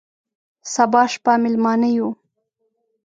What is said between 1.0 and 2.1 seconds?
شپه مېلمانه یو،